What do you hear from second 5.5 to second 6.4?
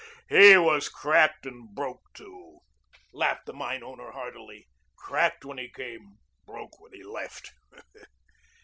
he came,